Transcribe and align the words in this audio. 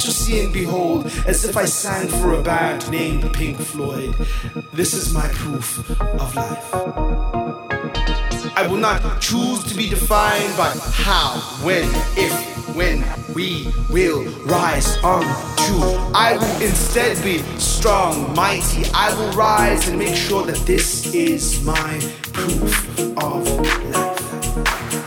to 0.00 0.12
see 0.12 0.42
and 0.42 0.52
behold, 0.52 1.06
as 1.26 1.44
if 1.44 1.56
I 1.56 1.66
sang 1.66 2.08
for 2.08 2.32
a 2.32 2.42
band 2.42 2.90
named 2.90 3.32
Pink 3.34 3.58
Floyd. 3.58 4.14
This 4.72 4.94
is 4.94 5.12
my 5.12 5.28
proof 5.28 5.90
of 6.00 6.34
life. 6.34 6.74
I 8.56 8.66
will 8.66 8.78
not 8.78 9.20
choose 9.20 9.62
to 9.64 9.76
be 9.76 9.88
defined 9.88 10.56
by 10.56 10.70
how, 10.92 11.38
when, 11.62 11.84
if, 12.16 12.32
when 12.74 13.04
we 13.34 13.68
will 13.90 14.24
rise 14.44 14.96
on 14.98 15.22
to. 15.22 16.10
I 16.14 16.36
will 16.38 16.62
instead 16.62 17.22
be 17.22 17.38
strong, 17.58 18.34
mighty. 18.34 18.84
I 18.94 19.14
will 19.14 19.32
rise 19.32 19.88
and 19.88 19.98
make 19.98 20.16
sure 20.16 20.44
that 20.46 20.58
this 20.66 21.14
is 21.14 21.62
my 21.64 22.00
proof 22.32 22.98
of 23.18 23.46
life. 23.90 24.18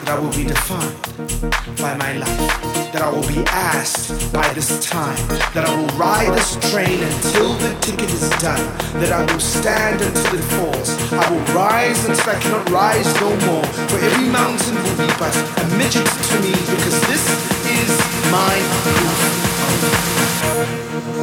That 0.06 0.10
I 0.10 0.20
will 0.20 0.34
be 0.34 0.46
defined 0.46 1.78
by 1.78 1.96
my 1.96 2.14
life. 2.18 2.62
That 2.94 3.02
I 3.02 3.10
will 3.10 3.28
be 3.28 3.44
asked 3.48 4.32
by 4.32 4.54
this 4.54 4.80
time. 4.86 5.18
That 5.56 5.66
I 5.66 5.76
will 5.76 5.89
ride 5.98 6.32
this 6.38 6.54
train 6.70 7.02
until 7.02 7.54
the 7.56 7.74
ticket 7.82 8.14
is 8.14 8.30
done. 8.38 8.62
That 9.02 9.12
I 9.12 9.26
will 9.26 9.39
stand 9.39 10.00
until 10.00 10.36
it 10.38 10.46
falls. 10.54 10.94
I 11.12 11.28
will 11.32 11.41
rise 11.56 12.06
until 12.08 12.30
I 12.30 12.39
cannot 12.39 12.70
rise 12.70 13.10
no 13.20 13.30
more. 13.48 13.66
For 13.89 13.98
every 13.98 14.30
mountain 14.30 14.76
will 14.76 14.98
be 15.02 15.10
but 15.18 15.34
a 15.34 15.66
midget 15.76 16.06
to 16.06 16.36
me 16.46 16.54
because 16.54 17.02
this 17.10 17.26
is 17.66 17.89
mine. 18.30 18.62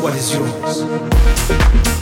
What 0.02 0.16
is 0.16 0.34
yours? 0.34 1.99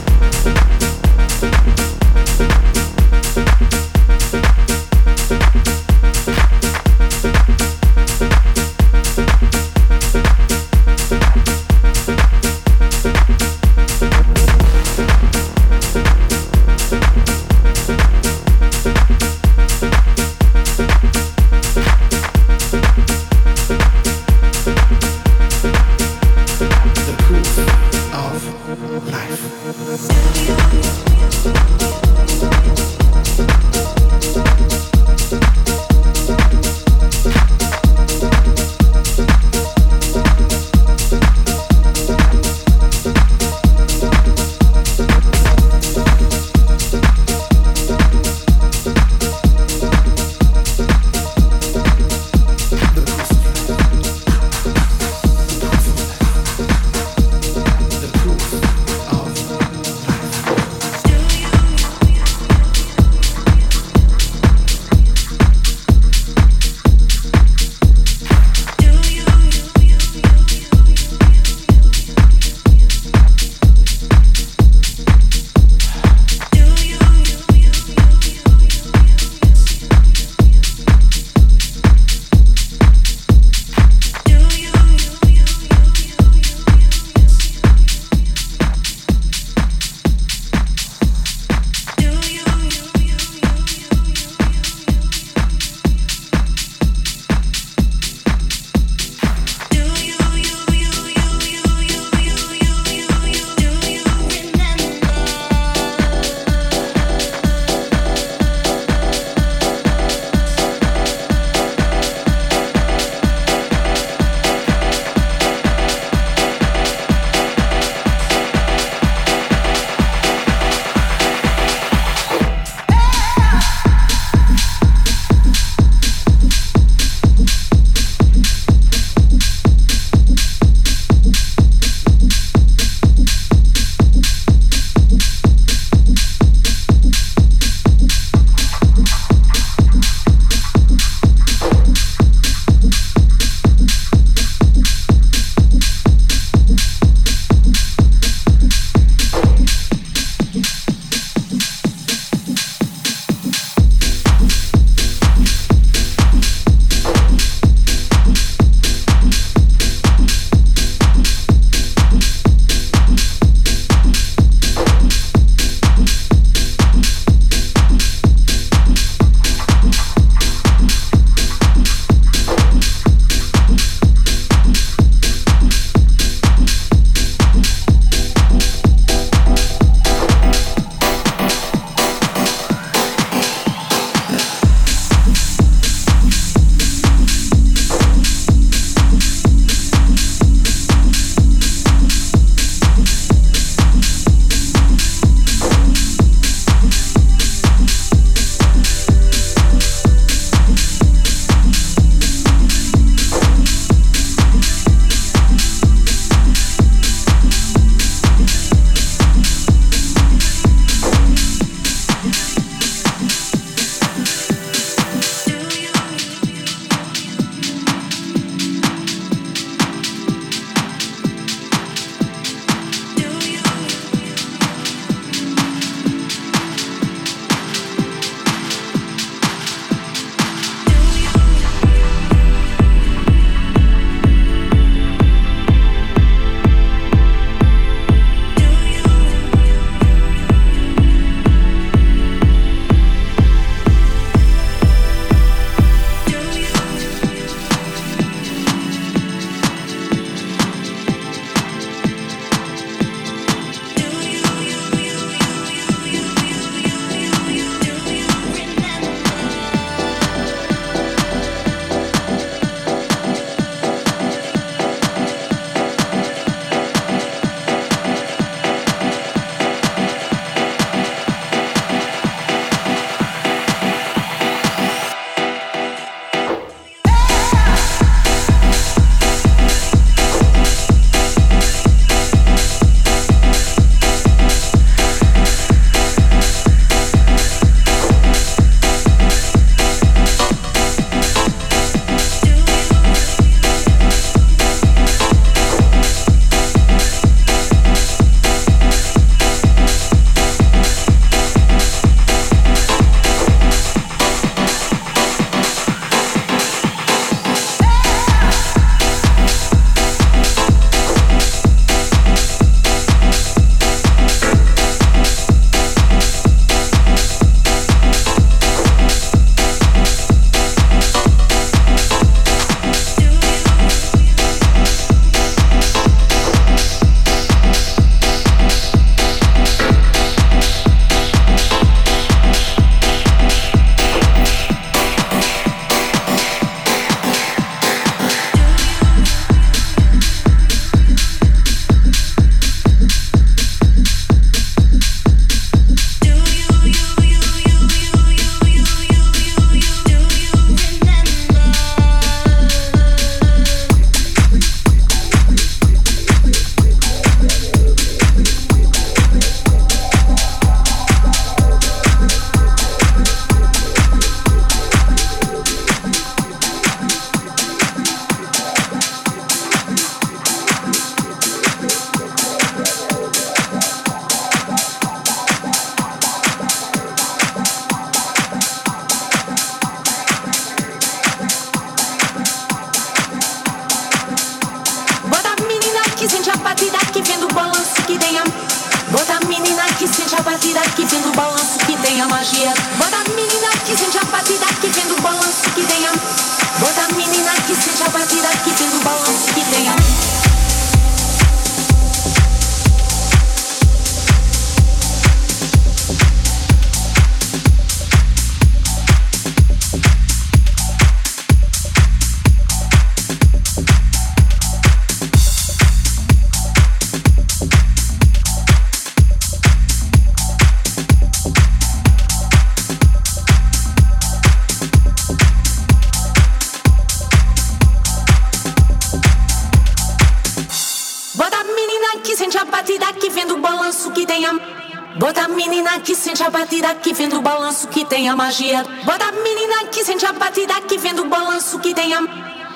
magia. 438.39 438.85
Bota 439.03 439.25
a 439.25 439.31
menina 439.33 439.85
que 439.91 440.01
sente 440.01 440.25
a 440.25 440.31
batida 440.31 440.79
que 440.87 440.97
vem 440.97 441.13
do 441.13 441.25
balanço 441.25 441.77
que 441.79 441.93
tem 441.93 442.13
a. 442.13 442.21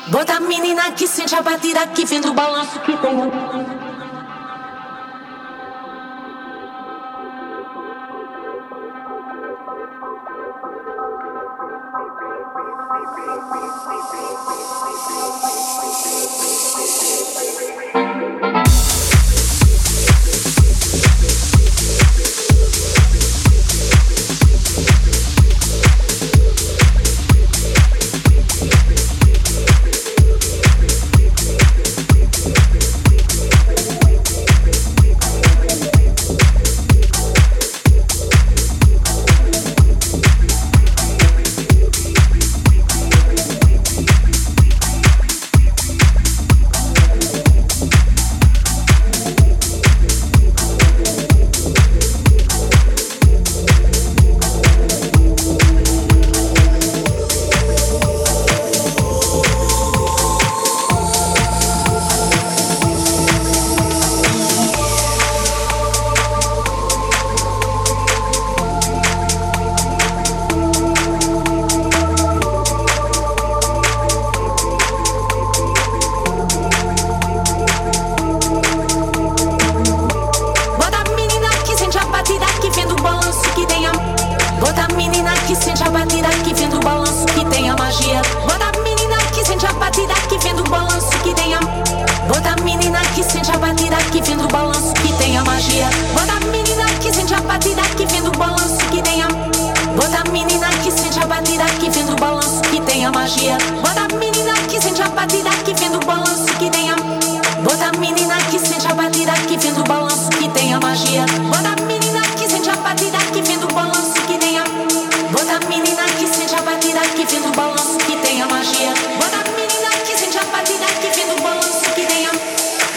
Bota 0.09 0.36
a 0.36 0.39
menina 0.41 0.91
que 0.91 1.07
sente 1.07 1.34
a 1.36 1.41
batida 1.41 1.88
que 1.88 2.03
vem 2.05 2.20
do 2.20 2.34
balanço 2.34 2.78
que 2.82 2.97
tem 2.97 3.22
a. 3.22 3.93
Thank 16.03 16.53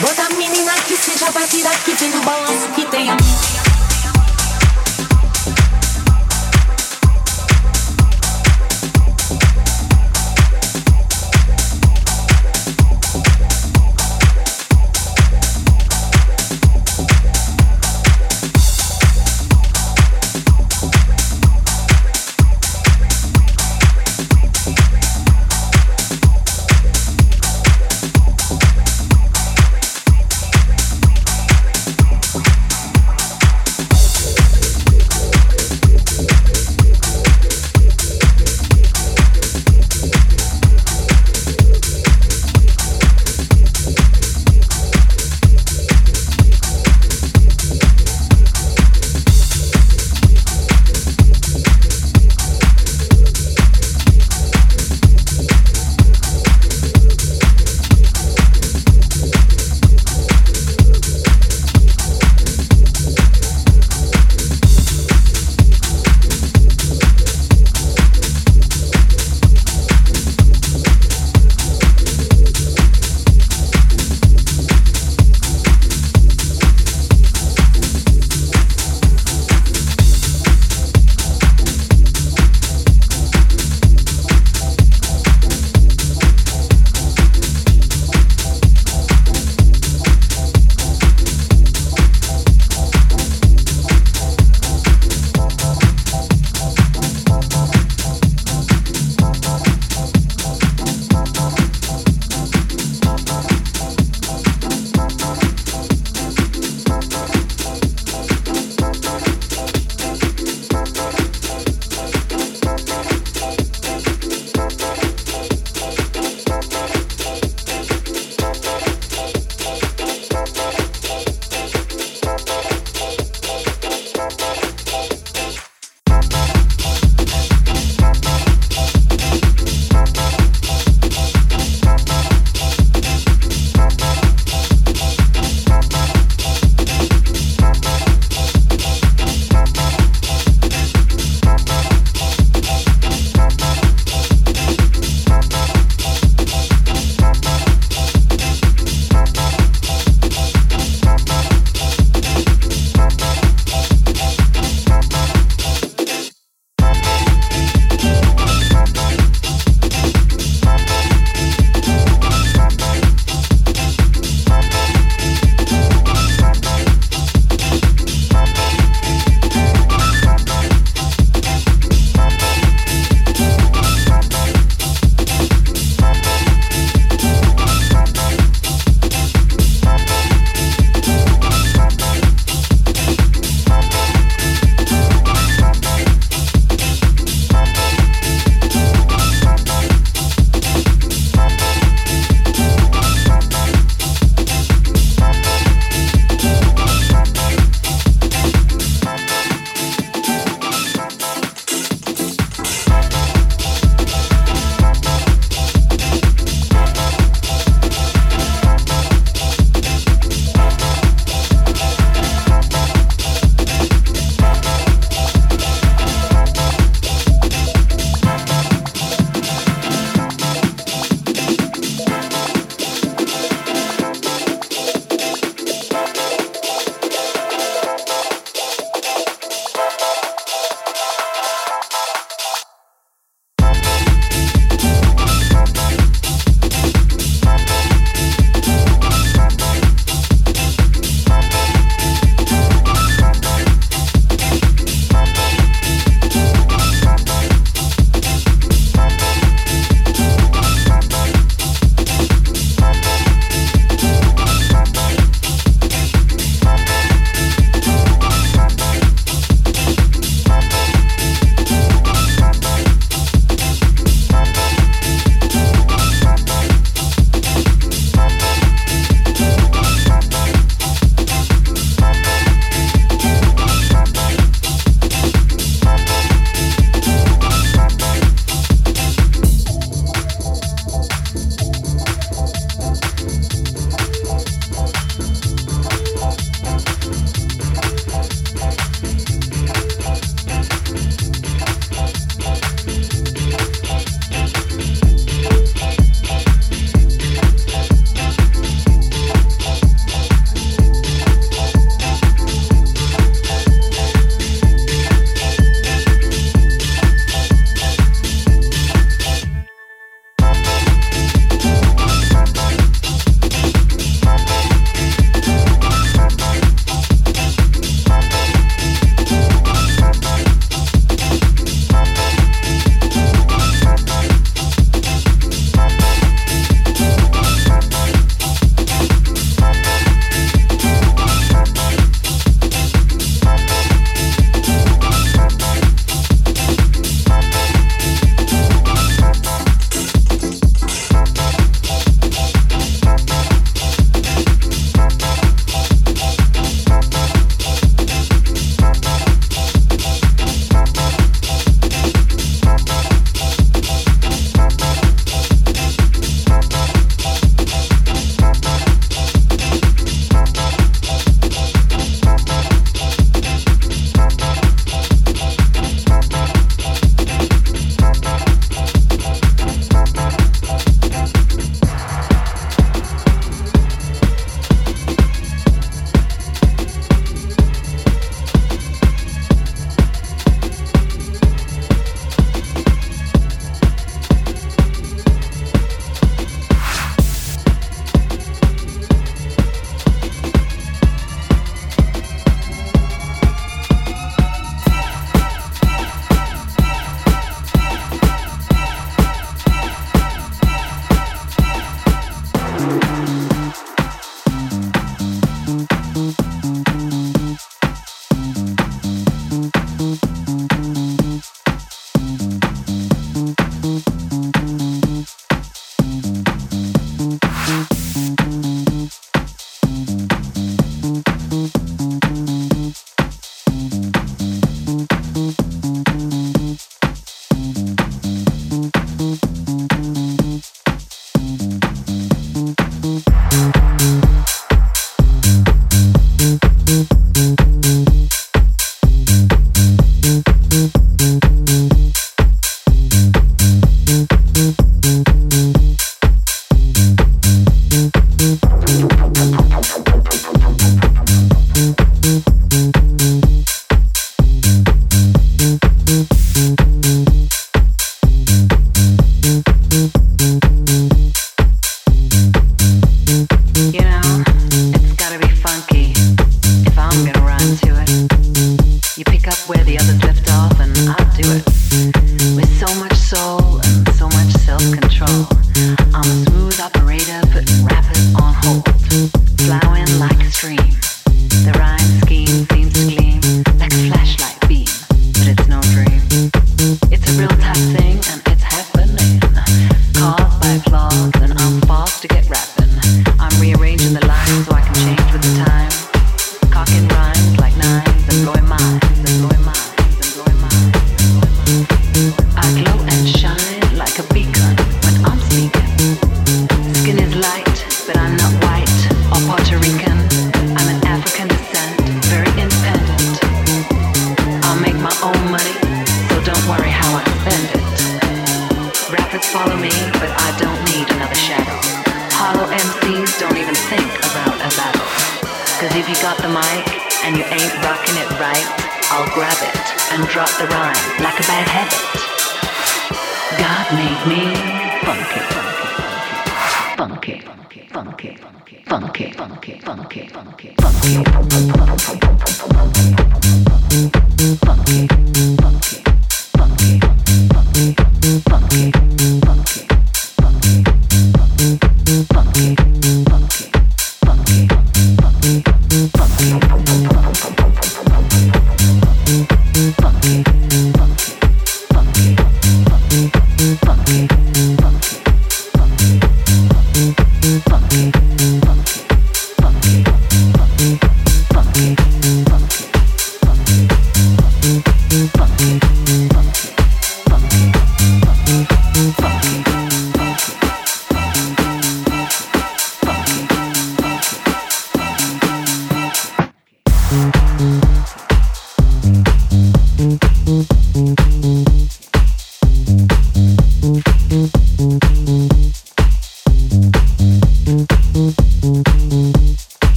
Bota 0.00 0.22
a 0.24 0.30
menina 0.36 0.72
que 0.86 0.96
seja 0.96 1.30
batida 1.30 1.70
que 1.84 1.92
vem 1.94 2.10
do 2.10 2.20
balanço 2.22 2.68
que 2.74 2.84
tem 2.86 3.10
a 3.10 3.16